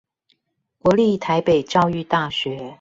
[0.79, 2.59] 國立臺北教育大學